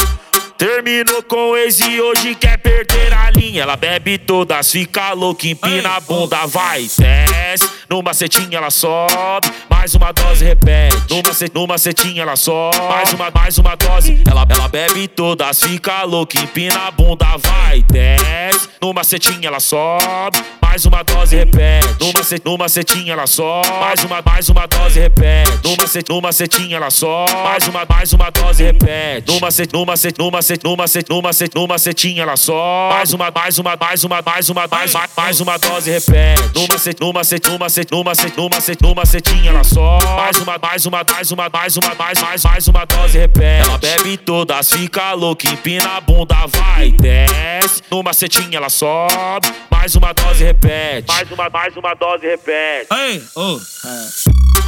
Terminou 0.60 1.24
com 1.24 1.52
o 1.52 1.58
ex 1.58 1.80
e 1.80 2.02
hoje 2.02 2.36
quer 2.36 2.58
perder 2.58 3.14
a 3.14 3.32
linha. 3.32 3.62
Ela 3.62 3.78
bebe 3.78 4.18
todas, 4.18 4.70
fica 4.70 5.14
louca, 5.14 5.48
empina 5.48 5.92
a 5.96 6.02
bunda, 6.02 6.46
vai, 6.48 6.82
desce. 6.82 7.70
No 7.90 8.04
macetinho 8.04 8.54
ela 8.54 8.70
sobe, 8.70 9.50
mais 9.70 9.96
uma 9.96 10.12
dose 10.12 10.44
repete. 10.44 10.98
No, 11.10 11.24
mace, 11.26 11.52
no 11.54 11.66
macetinho 11.66 12.22
ela 12.22 12.36
sobe, 12.36 12.78
mais 12.90 13.14
uma, 13.14 13.32
mais 13.32 13.58
uma 13.58 13.76
dose. 13.76 14.22
Ela, 14.30 14.46
ela 14.50 14.68
bebe 14.68 15.08
todas, 15.08 15.64
fica 15.64 16.04
louca, 16.04 16.38
empina 16.38 16.88
a 16.88 16.92
bunda, 16.92 17.38
vai, 17.38 17.82
desce. 17.84 18.68
No 18.82 18.94
macetinho 18.94 19.48
ela 19.48 19.62
sobe, 19.62 20.44
mais 20.80 20.86
uma 20.86 21.04
dose 21.04 21.36
repete. 21.36 21.88
No, 22.00 22.14
mace, 22.14 22.42
no 22.46 22.58
macetinho 22.58 23.12
ela 23.12 23.28
sobe, 23.28 23.68
mais 23.82 24.04
uma, 24.04 24.22
mais 24.26 24.48
uma 24.48 24.66
dose 24.66 25.00
repete. 25.00 25.52
No, 25.62 25.76
mace, 25.76 26.00
no 26.08 26.22
macetinho 26.22 26.76
ela 26.76 26.90
sobe, 26.90 27.34
mais 27.34 27.68
uma, 27.68 27.86
mais 27.90 28.14
uma 28.14 28.30
dose 28.30 28.64
repete. 28.64 29.30
No, 29.30 29.42
mace, 29.42 29.68
no, 29.74 29.86
mace, 29.86 30.14
no, 30.18 30.32
mace, 30.32 30.54
no, 30.64 30.78
mace, 30.78 31.04
no, 31.10 31.22
mace, 31.22 31.46
no 31.54 31.68
macetinho 31.68 32.22
ela 32.22 32.38
sobe, 32.38 32.94
mais 32.94 33.14
uma, 33.14 33.30
mais 33.30 33.58
uma, 33.60 33.76
mais 33.78 34.04
uma, 34.06 34.22
mais 34.22 34.50
uma, 34.50 34.68
mais, 34.68 34.94
mais, 34.94 35.10
mais 35.18 35.42
uma 35.42 35.58
dose 35.58 35.92
repete. 35.92 36.44
No, 36.56 36.68
mace, 36.68 36.96
no, 37.02 37.12
mace, 37.14 37.36
no, 37.44 37.60
mace, 37.60 37.82
no, 37.92 38.04
mace, 38.04 38.34
no, 38.38 38.50
mace, 38.50 38.78
no 38.82 38.96
macetinho 38.96 39.50
ela 39.50 39.64
sobe, 39.66 40.06
mais 40.06 40.38
uma, 40.38 40.58
mais 40.58 40.86
uma, 40.86 41.04
mais 41.04 41.32
uma, 41.32 41.50
mais 41.50 41.78
uma, 41.78 41.96
mais, 41.96 42.22
mais, 42.22 42.44
mais 42.46 42.68
uma 42.70 42.86
dose 42.86 43.18
repete. 43.18 43.68
Ela 43.68 43.78
bebe 43.78 44.16
todas, 44.16 44.70
fica 44.72 45.12
louca, 45.12 45.46
empina 45.50 45.98
a 45.98 46.00
bunda, 46.00 46.38
vai, 46.48 46.92
desce. 46.92 47.82
No 47.92 48.02
macetinho 48.02 48.56
ela 48.56 48.70
sobe, 48.70 49.52
mais 49.70 49.94
uma 49.98 50.14
dose 50.14 50.42
repete. 50.46 50.69
Mais 50.70 51.32
uma, 51.32 51.50
mais 51.50 51.76
uma 51.76 51.96
dose 51.96 52.28
repete. 52.28 52.94
Oi, 52.94 53.24
oh. 53.34 53.60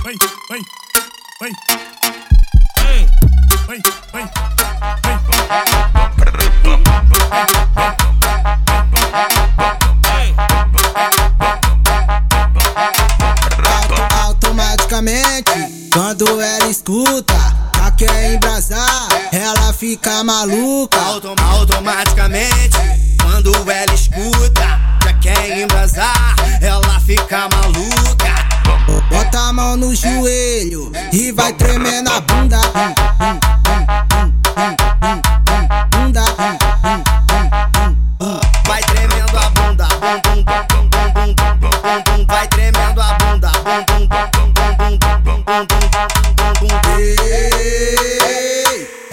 Oi, 0.04 0.16
oi, 0.50 0.62
oi. 1.42 1.52
Oi, 3.70 3.82
oi, 4.14 4.30
Automaticamente, 14.24 15.90
quando 15.94 16.42
ela 16.42 16.68
escuta, 16.68 17.36
já 17.78 17.92
quer 17.92 18.34
embrasar, 18.34 19.08
ela 19.32 19.72
fica 19.72 20.24
maluca. 20.24 21.00
Autom 21.00 21.36
automaticamente, 21.52 22.80
quando 23.22 23.54
ela 23.70 23.94
escuta, 23.94 24.81
quer 25.22 25.60
embrasar, 25.60 26.36
ela 26.62 27.00
fica 27.00 27.48
maluca. 27.50 28.34
Bota 29.10 29.40
a 29.40 29.54
mão 29.54 29.78
no 29.78 29.96
joelho 29.96 30.92
e 31.14 31.32
vai 31.32 31.54
tremer 31.54 32.02
na 32.02 32.20
bunda. 32.22 32.60
Vai 38.66 38.82
tremendo 38.84 39.38
a 39.38 39.50
bunda. 39.50 39.88
Vai 42.28 42.48
tremendo 42.48 43.02
a 43.02 43.14
bunda 43.14 43.52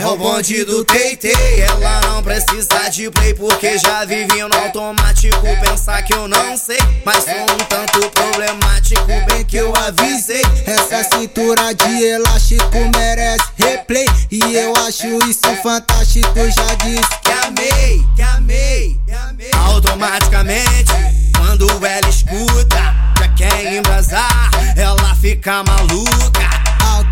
o 0.09 0.17
bonde 0.17 0.65
do 0.65 0.85
Teitei, 0.85 1.61
ela 1.61 2.01
não 2.01 2.23
precisa 2.23 2.89
de 2.91 3.11
play 3.11 3.35
porque 3.35 3.79
já 3.79 4.05
vivi 4.07 4.43
no 4.43 4.57
automático. 4.57 5.37
Pensar 5.61 6.03
que 6.03 6.15
eu 6.15 6.27
não 6.27 6.57
sei, 6.57 6.79
mas 7.05 7.25
sou 7.25 7.35
um 7.35 7.59
tanto 7.69 8.09
problemático. 8.11 9.07
Bem 9.27 9.45
que 9.45 9.59
eu 9.59 9.73
avisei. 9.77 10.43
Essa 10.67 11.05
cintura 11.05 11.75
de 11.75 12.05
elástico 12.05 12.79
merece 12.97 13.45
replay. 13.57 14.07
E 14.31 14.41
eu 14.55 14.73
acho 14.87 15.07
isso 15.29 15.55
fantástico. 15.63 16.35
Já 16.35 16.75
disse 16.77 17.21
que 17.23 17.33
amei, 17.47 18.05
que 18.17 18.23
amei, 18.23 19.01
que 19.05 19.13
amei. 19.13 19.51
Automaticamente, 19.67 20.93
quando 21.37 21.69
ela 21.85 22.09
escuta, 22.09 22.95
já 23.19 23.29
quer 23.37 23.75
embrasar, 23.75 24.51
ela 24.75 25.15
fica 25.17 25.63
maluca. 25.65 26.68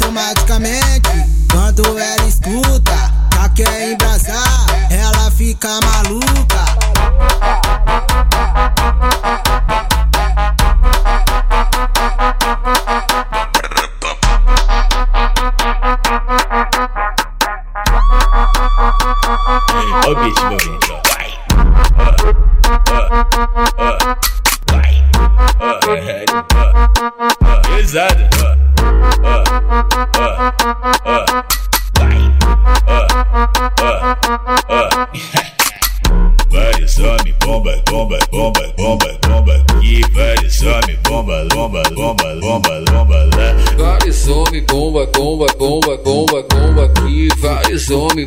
Automaticamente. 0.07 1.11
Quando 1.51 1.99
ela 1.99 2.27
escuta, 2.27 3.12
já 3.35 3.49
quer 3.51 3.92
embrasar, 3.92 4.66
ela 4.90 5.31
fica 5.33 5.69
maluca. 5.81 6.64
Ó 20.07 20.11
o 20.11 20.14
beat, 20.14 20.40
meu 20.42 20.57
bem, 20.59 20.79
ó. 20.90 21.01
Vai. 21.09 21.31
Ó, 22.90 22.99
ó, 23.77 23.99
ó. 24.12 24.45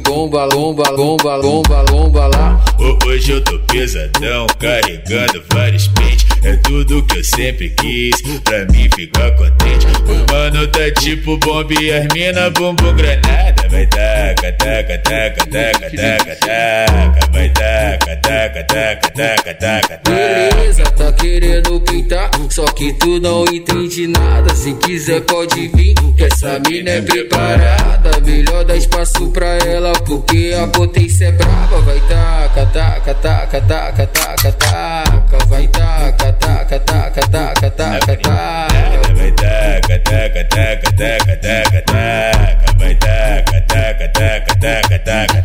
Bomba, 0.04 0.46
lomba, 0.46 0.90
lomba, 0.92 1.36
lomba, 1.36 1.82
lomba 1.92 2.28
lá. 2.28 2.64
Ho- 2.80 2.98
Hoje 3.08 3.32
eu 3.32 3.44
tô 3.44 3.60
pesadão, 3.60 4.48
carregando 4.60 5.44
vários 5.54 5.88
pentes. 5.90 6.26
É 6.50 6.56
tudo 6.64 7.04
que 7.04 7.20
eu 7.20 7.24
sempre 7.24 7.70
quis, 7.70 8.20
pra 8.44 8.66
mim 8.72 8.90
ficar 8.96 9.30
contente. 9.34 9.86
O 10.08 10.32
mano 10.34 10.66
tá 10.70 10.90
tipo 11.00 11.38
bomba 11.38 11.72
e 11.80 11.92
as 11.92 12.08
mina 12.12 12.50
bumbum 12.50 12.96
granada. 12.96 13.70
Vai 13.70 13.86
taca, 13.86 14.52
taca, 14.54 14.98
taca, 14.98 15.46
taca, 15.46 15.92
taca, 15.92 16.36
taca. 16.38 17.32
Vai 17.32 17.50
taca, 17.50 18.16
taca, 18.16 18.64
taca, 18.64 19.10
taca, 19.10 19.54
taca, 19.54 20.00
taca. 20.00 20.02
Beleza, 20.10 20.84
tá 20.86 21.12
querendo 21.14 21.80
pintar, 21.82 22.32
só 22.50 22.66
que 22.66 22.94
tu 22.94 23.20
não 23.20 23.46
entende 23.46 24.08
nada. 24.08 24.56
Se 24.56 24.74
quiser 24.74 25.22
pode 25.22 25.68
vir, 25.68 25.94
que 26.18 26.24
essa 26.24 26.60
mina 26.68 26.90
é 26.90 27.02
preparada. 27.02 28.20
Melhor 28.26 28.66
dar 28.66 28.76
espaço 28.76 29.30
pra 29.30 29.56
ela, 29.58 29.94
porque 30.04 30.52
a 30.60 30.66
potência 30.66 31.26
é 31.26 31.32
brava. 31.32 31.80
Vai 31.82 32.00
taca, 32.00 32.66
taca, 32.66 33.14
taca, 33.14 33.62
taca, 33.62 34.08
taca, 34.08 34.52
taca. 34.54 35.46
Vai 35.48 35.68
taca, 35.68 36.34
taca, 36.40 36.80
taca, 36.80 37.22
taca, 37.22 37.70
taca, 37.70 38.16
taca. 38.18 38.68
Vai 39.16 39.32
taca, 39.32 40.00
taca, 40.00 40.44
taca, 40.46 40.92
taca, 40.98 41.36
taca, 41.38 41.82
taca. 41.82 42.74
Vai 42.78 42.96
taca, 42.96 43.62
taca, 43.68 44.08
taca, 44.10 44.54
taca, 44.60 45.00
taca, 45.00 45.42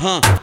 taca. 0.00 0.39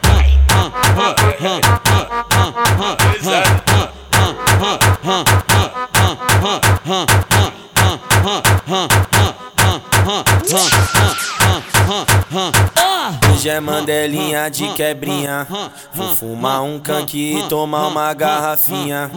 É 13.58 13.60
mandelinha 13.60 14.48
de 14.48 14.72
quebrinha. 14.74 15.46
Vou 15.92 16.14
fumar 16.14 16.62
um 16.62 16.78
canque 16.78 17.36
e 17.36 17.48
tomar 17.48 17.88
uma 17.88 18.14
garrafinha. 18.14 19.10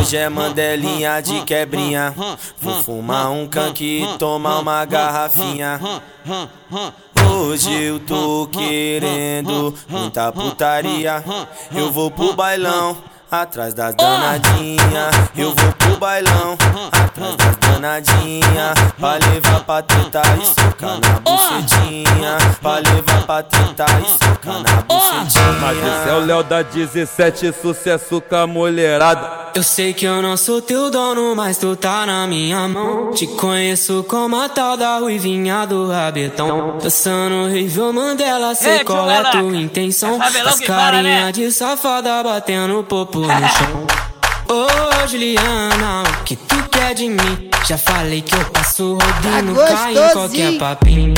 Hoje 0.00 0.16
é 0.16 0.28
mandelinha 0.28 1.20
de 1.20 1.40
quebrinha. 1.42 2.12
Vou 2.60 2.82
fumar 2.82 3.30
um 3.30 3.46
canque 3.46 4.02
e 4.02 4.18
tomar 4.18 4.58
uma 4.58 4.84
garrafinha. 4.84 5.80
Hoje 7.30 7.72
eu 7.72 8.00
tô 8.00 8.48
querendo 8.50 9.72
muita 9.88 10.32
putaria. 10.32 11.22
Eu 11.72 11.92
vou 11.92 12.10
pro 12.10 12.34
bailão. 12.34 12.96
Atrás 13.30 13.74
das 13.74 13.94
danadinha, 13.94 15.10
eu 15.36 15.54
vou 15.54 15.72
pro 15.72 15.98
bailão. 15.98 16.56
Atrás 16.90 17.36
das 17.36 17.56
danadinha, 17.56 18.72
pra 18.98 19.16
levar 19.16 19.64
pra 19.64 19.82
tentar 19.82 20.22
e 20.38 20.46
socar 20.46 20.98
na 20.98 21.20
bucetinha. 21.20 22.38
Pra 22.62 22.76
levar 22.76 23.26
pra 23.26 23.42
tentar 23.42 24.00
e 24.00 24.08
socar 24.24 24.62
na 24.62 24.82
bucetinha. 24.82 25.52
Mas 25.60 25.76
esse 25.76 26.08
é 26.08 26.14
o 26.14 26.24
Léo 26.24 26.42
da 26.42 26.62
17, 26.62 27.52
sucesso 27.52 28.22
com 28.22 28.34
a 28.34 28.46
mulherada. 28.46 29.48
Eu 29.54 29.62
sei 29.62 29.92
que 29.92 30.06
eu 30.06 30.22
não 30.22 30.36
sou 30.36 30.62
teu 30.62 30.90
dono, 30.90 31.34
mas 31.36 31.58
tu 31.58 31.76
tá 31.76 32.06
na 32.06 32.26
minha 32.26 32.66
mão. 32.66 33.10
Te 33.10 33.26
conheço 33.26 34.06
como 34.08 34.40
a 34.40 34.48
tal 34.48 34.74
da 34.76 34.98
ruivinha 34.98 35.66
do 35.66 35.88
rabetão. 35.90 36.78
Dançando 36.80 37.34
horrível 37.44 37.92
Mandela, 37.92 38.54
sei 38.54 38.78
Ei, 38.78 38.84
qual 38.84 39.10
é 39.10 39.30
tua 39.30 39.56
intenção. 39.56 40.18
As 40.22 40.32
fala, 40.32 40.66
carinha 40.66 41.26
né? 41.26 41.32
de 41.32 41.50
safada 41.50 42.22
batendo 42.22 42.82
popo 42.84 43.17
no 43.20 43.48
chão. 43.48 43.86
Ô 44.50 45.06
Juliana, 45.06 46.02
o 46.20 46.24
que 46.24 46.36
tu 46.36 46.56
quer 46.70 46.94
de 46.94 47.08
mim? 47.08 47.50
Já 47.66 47.76
falei 47.76 48.22
que 48.22 48.34
eu 48.34 48.44
passo 48.46 48.94
rodinho, 48.94 49.54
Tá 49.54 49.66
cai 49.66 49.90
em 49.92 49.94
qualquer 49.94 50.14
gostosinho. 50.14 50.58
papinho. 50.58 51.14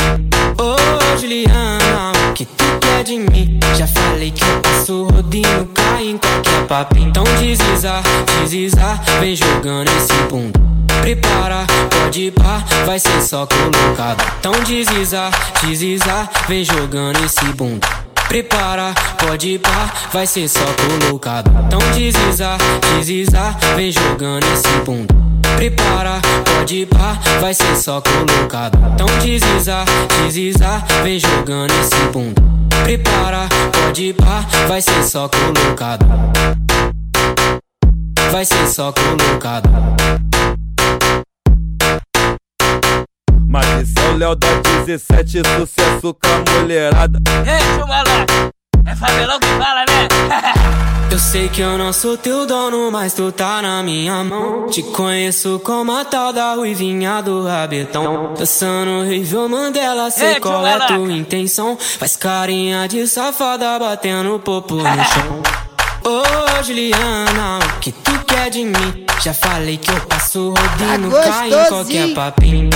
Ô 0.59 1.17
Juliana, 1.17 2.13
o 2.29 2.33
que 2.33 2.45
tu 2.45 2.65
quer 2.81 3.05
de 3.05 3.19
mim? 3.19 3.59
Já 3.77 3.87
falei 3.87 4.31
que 4.33 4.43
eu 4.43 4.61
passo 4.61 5.05
rodinho, 5.05 5.67
cai 5.75 6.07
em 6.09 6.19
qualquer 6.19 6.67
papinho. 6.67 7.09
Então 7.09 7.25
desliza, 7.25 8.03
desliza, 8.43 9.01
vem 9.21 9.37
jogando 9.37 9.89
esse 9.91 10.13
bunda. 10.29 10.61
Prepara, 11.03 11.67
pode 11.89 12.31
pá, 12.33 12.63
vai 12.85 12.99
ser 12.99 13.23
só 13.23 13.47
colocado. 13.47 14.23
Então 14.41 14.53
desliza, 14.65 15.31
desliza, 15.63 16.29
vem 16.49 16.65
jogando 16.65 17.25
esse 17.25 17.45
bunda. 17.55 17.87
Prepara, 18.31 18.95
pode 19.19 19.59
pá, 19.59 19.93
vai 20.13 20.25
ser 20.25 20.49
só 20.49 20.61
colocado. 20.61 21.51
Então 21.67 21.81
desliza, 21.91 22.57
desliza, 22.95 23.57
vem 23.75 23.91
jogando 23.91 24.45
esse 24.55 24.69
bunda. 24.85 25.13
Prepara, 25.57 26.21
pode 26.45 26.87
pá, 26.87 27.19
vai 27.41 27.53
ser 27.53 27.75
só 27.75 28.01
colocado. 28.01 28.79
Então 28.95 29.09
desliza, 29.19 29.85
desliza, 30.23 30.81
vem 31.03 31.19
jogando 31.19 31.73
esse 31.73 31.97
bunda. 32.13 32.41
Prepara, 32.85 33.49
pode 33.73 34.13
pá, 34.13 34.47
vai 34.69 34.81
ser 34.81 35.03
só 35.03 35.29
colocado. 35.29 36.07
Vai 38.31 38.45
ser 38.45 38.69
só 38.69 38.93
colocado. 38.93 39.69
Mas 43.51 43.67
esse 43.83 43.95
é 43.99 44.11
o 44.11 44.17
Léo 44.17 44.37
da 44.37 44.47
17, 44.87 45.43
sucesso 45.59 46.15
com 46.15 46.21
a 46.29 46.61
mulherada. 46.61 47.19
Ei, 47.45 47.79
Lalaca. 47.79 48.51
É 48.87 48.95
favelão 48.97 49.41
que 49.41 49.47
fala, 49.49 49.85
né? 49.89 50.09
Eu 51.11 51.19
sei 51.19 51.49
que 51.49 51.61
eu 51.61 51.77
não 51.77 51.93
sou 51.93 52.17
teu 52.17 52.47
dono, 52.47 52.89
mas 52.93 53.13
tu 53.15 53.33
tá 53.33 53.61
na 53.61 53.83
minha 53.83 54.23
mão. 54.23 54.69
Te 54.69 54.81
conheço 54.81 55.61
como 55.65 55.91
a 55.91 56.05
tal 56.05 56.33
da 56.33 56.55
ruivinha 56.55 57.21
do 57.21 57.45
rabetão. 57.45 58.33
Dançando 58.39 59.01
horrível 59.01 59.49
Mandela, 59.49 60.09
sei 60.13 60.35
Ei, 60.35 60.41
qual 60.41 60.65
é 60.65 60.71
Lalaca. 60.77 60.95
tua 60.95 61.11
intenção. 61.13 61.77
Faz 61.77 62.15
carinha 62.15 62.87
de 62.87 63.09
safada 63.09 63.77
batendo 63.81 64.39
popo 64.39 64.77
no 64.77 64.85
chão. 65.05 65.43
Ô 66.05 66.63
Juliana, 66.63 67.59
o 67.59 67.81
que 67.81 67.91
tu 67.91 68.17
quer 68.25 68.49
de 68.49 68.65
mim? 68.65 69.05
Já 69.21 69.35
falei 69.35 69.79
que 69.79 69.91
eu 69.91 70.01
passo 70.03 70.51
rodinho, 70.55 71.11
Tá 71.11 71.23
cai 71.25 71.49
em 71.49 71.69
qualquer 71.69 72.15
papinho. 72.15 72.71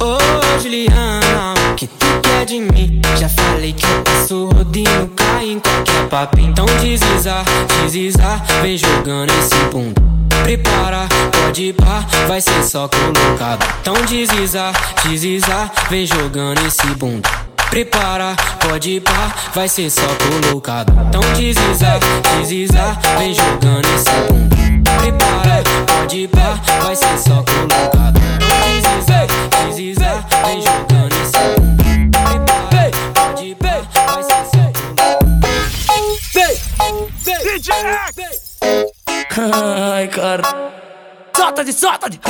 Ô 0.00 0.60
Juliana, 0.60 1.54
o 1.70 1.74
que 1.74 1.86
tu 1.86 2.06
quer 2.22 2.44
de 2.46 2.60
mim? 2.60 3.00
Já 3.18 3.28
falei 3.28 3.72
que 3.72 3.84
eu 3.84 4.02
passo 4.02 4.48
rodinho, 4.48 5.10
cai 5.16 5.46
em 5.50 5.58
qualquer 5.58 6.08
papinho. 6.08 6.50
Então 6.50 6.66
desliza, 6.80 7.42
desliza, 7.82 8.42
vem 8.62 8.76
jogando 8.76 9.30
esse 9.30 9.56
bunda. 9.72 10.00
Prepara, 10.44 11.08
pode 11.32 11.72
pá, 11.72 12.06
vai 12.28 12.40
ser 12.40 12.62
só 12.62 12.88
colocado. 12.88 13.66
Então 13.80 13.94
desliza, 14.06 14.72
desliza, 15.04 15.70
vem 15.90 16.06
jogando 16.06 16.64
esse 16.66 16.86
bunda. 16.94 17.28
Prepara, 17.68 18.36
pode 18.60 19.00
pá, 19.00 19.34
vai 19.54 19.68
ser 19.68 19.90
só 19.90 20.06
colocado. 20.06 20.92
Então 21.08 21.22
desliza, 21.32 21.98
desliza, 22.38 22.98
vem 23.18 23.34
jogando 23.34 23.86
esse 23.94 24.10
bunda. 24.28 24.56
Prepara, 25.00 25.62
pode 25.86 26.28
pá, 26.28 26.58
vai 26.82 26.94
ser 26.94 27.18
só 27.18 27.42
colocado. 27.42 28.18
Então 28.98 29.26
desliza, 29.26 29.26
desliza, 29.66 30.24
vem 30.44 30.60
jogando 30.60 31.14
esse. 31.22 31.38
Prepara, 32.68 32.90
pode 33.14 33.54
pá, 33.54 33.82
vai 34.06 34.22
ser 34.22 34.42
só 34.50 34.68
Ai, 39.94 40.08
cara. 40.08 40.42
Solta 41.36 41.64
de, 41.64 41.72
solta 41.72 42.10
de. 42.10 42.20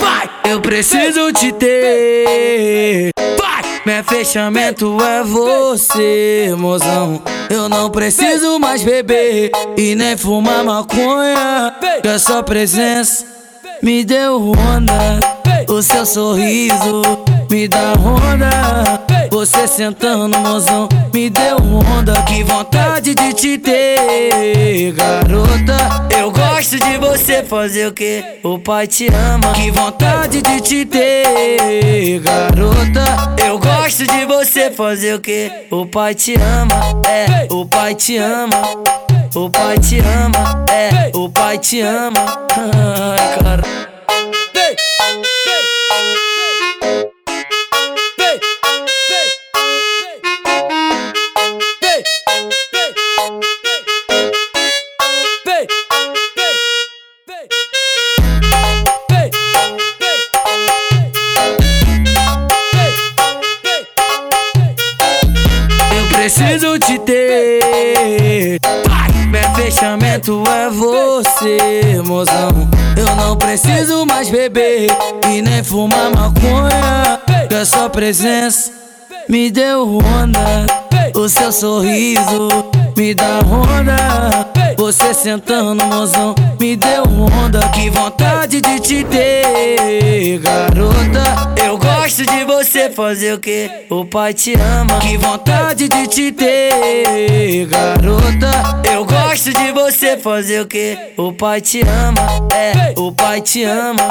Vai! 0.00 0.28
Eu 0.44 0.60
preciso 0.60 1.32
te 1.32 1.52
ter. 1.52 3.10
Vai! 3.38 3.62
Meu 3.84 4.02
fechamento 4.02 4.98
é 5.00 5.22
você, 5.22 6.52
mozão. 6.58 7.22
Eu 7.48 7.68
não 7.68 7.88
preciso 7.88 8.58
mais 8.58 8.82
beber 8.82 9.52
e 9.76 9.94
nem 9.94 10.16
fumar 10.16 10.64
maconha. 10.64 11.72
Que 12.02 12.08
a 12.08 12.18
sua 12.18 12.42
presença 12.42 13.24
me 13.80 14.04
deu 14.04 14.50
onda. 14.50 15.35
O 15.68 15.82
seu 15.82 16.06
sorriso 16.06 17.02
me 17.50 17.66
dá 17.66 17.92
onda. 17.98 19.00
Você 19.30 19.66
sentando, 19.66 20.38
mozão, 20.38 20.88
me 21.12 21.28
deu 21.28 21.56
onda. 21.56 22.22
Que 22.22 22.44
vontade 22.44 23.14
de 23.14 23.32
te 23.32 23.58
ter, 23.58 24.92
garota. 24.92 26.06
Eu 26.16 26.30
gosto 26.30 26.78
de 26.78 26.98
você 26.98 27.42
fazer 27.42 27.88
o 27.88 27.92
que? 27.92 28.22
O 28.44 28.58
pai 28.58 28.86
te 28.86 29.08
ama. 29.08 29.52
Que 29.52 29.70
vontade 29.70 30.40
de 30.40 30.60
te 30.60 30.84
ter, 30.84 32.20
garota. 32.20 33.34
Eu 33.44 33.58
gosto 33.58 34.06
de 34.06 34.24
você 34.24 34.70
fazer 34.70 35.14
o 35.14 35.20
que? 35.20 35.50
O 35.70 35.84
pai 35.84 36.14
te 36.14 36.34
ama. 36.34 37.02
É, 37.08 37.52
o 37.52 37.66
pai 37.66 37.94
te 37.94 38.16
ama. 38.16 38.62
O 39.34 39.50
pai 39.50 39.78
te 39.78 39.98
ama. 39.98 40.64
É, 40.70 41.10
o 41.14 41.28
pai 41.28 41.58
te 41.58 41.80
ama. 41.80 42.24
Ai, 42.56 43.38
cara. 43.42 43.85
Preciso 66.56 66.78
te 66.78 66.98
ter. 67.00 68.58
Meu 69.28 69.54
fechamento 69.54 70.42
é 70.48 70.70
você, 70.70 72.02
mozão. 72.04 72.50
Eu 72.96 73.14
não 73.14 73.36
preciso 73.36 74.06
mais 74.06 74.30
beber 74.30 74.88
e 75.30 75.42
nem 75.42 75.62
fumar 75.62 76.10
maconha. 76.14 77.20
Que 77.48 77.54
a 77.54 77.64
sua 77.64 77.90
presença 77.90 78.72
me 79.28 79.50
deu 79.50 79.98
onda. 79.98 80.66
O 81.14 81.28
seu 81.28 81.52
sorriso 81.52 82.48
me 82.96 83.14
dá 83.14 83.40
onda. 83.40 84.55
Você 84.76 85.14
sentando, 85.14 85.84
mozão, 85.86 86.34
me 86.60 86.76
deu 86.76 87.04
onda. 87.04 87.60
Que 87.70 87.88
vontade 87.88 88.60
de 88.60 88.78
te 88.78 89.04
ter, 89.04 90.38
garota. 90.38 91.52
Eu 91.64 91.78
gosto 91.78 92.24
de 92.26 92.44
você 92.44 92.90
fazer 92.90 93.34
o 93.34 93.38
que? 93.38 93.70
O 93.88 94.04
pai 94.04 94.34
te 94.34 94.54
ama. 94.54 94.98
Que 95.00 95.16
vontade 95.16 95.88
de 95.88 96.06
te 96.06 96.30
ter, 96.30 97.66
garota. 97.66 98.82
Eu 98.92 99.04
gosto 99.04 99.52
de 99.52 99.72
você 99.72 100.16
fazer 100.16 100.60
o 100.60 100.66
que? 100.66 100.96
O 101.16 101.32
pai 101.32 101.60
te 101.60 101.80
ama. 101.80 102.48
É, 102.54 102.94
o 103.00 103.10
pai 103.12 103.40
te 103.40 103.64
ama. 103.64 104.08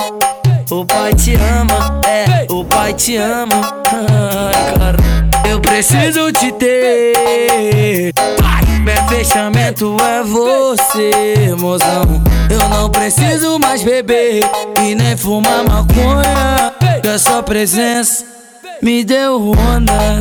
O 0.71 0.83
pai 0.83 1.13
te 1.13 1.35
ama. 1.35 2.01
É, 2.07 2.51
o 2.51 2.65
pai 2.65 2.93
te 2.93 3.15
ama. 3.17 3.83
Ai, 3.87 4.77
cara. 4.77 4.97
Eu 5.47 5.59
preciso 5.61 6.31
te 6.31 6.51
ter. 6.53 8.13
Meu 8.85 9.07
fechamento 9.07 9.97
é 9.99 10.21
você, 10.21 11.55
mozão. 11.59 12.21
Eu 12.51 12.69
não 12.69 12.87
preciso 12.87 13.57
mais 13.57 13.81
beber 13.81 14.43
e 14.79 14.93
nem 14.93 15.17
fumar 15.17 15.63
maconha. 15.67 16.71
Que 17.01 17.07
a 17.07 17.17
sua 17.17 17.41
presença 17.41 18.23
me 18.83 19.03
deu 19.03 19.53
onda. 19.53 20.19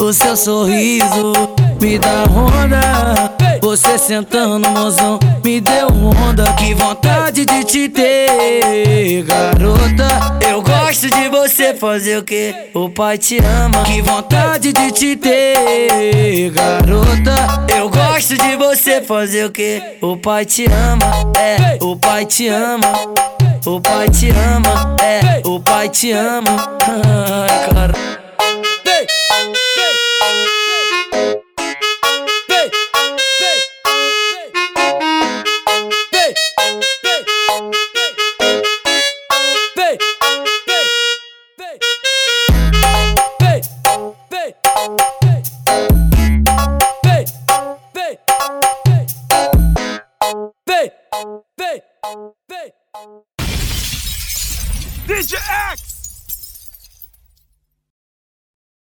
O 0.00 0.14
seu 0.14 0.34
sorriso 0.34 1.34
me 1.78 1.98
dá 1.98 2.24
onda. 2.34 3.35
Você 3.66 3.98
sentando, 3.98 4.70
mozão, 4.70 5.18
me 5.44 5.60
deu 5.60 5.88
onda. 5.88 6.44
Que 6.52 6.72
vontade 6.72 7.44
de 7.44 7.64
te 7.64 7.88
ter, 7.88 9.24
garota. 9.24 10.06
Eu 10.48 10.62
gosto 10.62 11.10
de 11.10 11.28
você 11.28 11.74
fazer 11.74 12.18
o 12.18 12.22
que? 12.22 12.54
O 12.72 12.88
pai 12.88 13.18
te 13.18 13.38
ama. 13.38 13.82
Que 13.82 14.00
vontade 14.02 14.72
de 14.72 14.92
te 14.92 15.16
ter, 15.16 16.52
garota. 16.52 17.66
Eu 17.76 17.90
gosto 17.90 18.38
de 18.38 18.54
você 18.54 19.02
fazer 19.02 19.46
o 19.46 19.50
que? 19.50 19.82
O 20.00 20.16
pai 20.16 20.44
te 20.44 20.66
ama. 20.66 21.32
É, 21.36 21.76
o 21.82 21.96
pai 21.96 22.24
te 22.24 22.46
ama. 22.46 22.92
O 23.66 23.80
pai 23.80 24.08
te 24.08 24.30
ama. 24.30 24.96
É, 25.02 25.42
o 25.44 25.58
pai 25.58 25.88
te 25.88 26.12
ama. 26.12 26.78
Ai, 26.86 27.74
cara. 27.74 28.16